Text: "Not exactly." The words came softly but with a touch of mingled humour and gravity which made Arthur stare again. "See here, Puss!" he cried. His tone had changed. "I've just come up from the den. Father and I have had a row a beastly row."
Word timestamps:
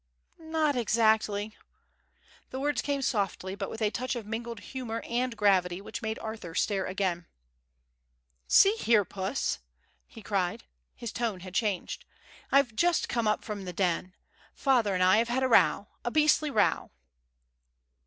"Not 0.49 0.75
exactly." 0.75 1.55
The 2.49 2.59
words 2.59 2.81
came 2.81 3.03
softly 3.03 3.53
but 3.53 3.69
with 3.69 3.83
a 3.83 3.91
touch 3.91 4.15
of 4.15 4.25
mingled 4.25 4.59
humour 4.73 5.03
and 5.07 5.37
gravity 5.37 5.79
which 5.79 6.01
made 6.01 6.17
Arthur 6.17 6.55
stare 6.55 6.87
again. 6.87 7.27
"See 8.47 8.73
here, 8.77 9.05
Puss!" 9.05 9.59
he 10.07 10.23
cried. 10.23 10.63
His 10.95 11.11
tone 11.11 11.41
had 11.41 11.53
changed. 11.53 12.05
"I've 12.51 12.75
just 12.75 13.09
come 13.09 13.27
up 13.27 13.43
from 13.43 13.65
the 13.65 13.73
den. 13.73 14.15
Father 14.55 14.95
and 14.95 15.03
I 15.03 15.17
have 15.17 15.29
had 15.29 15.43
a 15.43 15.47
row 15.47 15.89
a 16.03 16.09
beastly 16.09 16.49
row." 16.49 16.89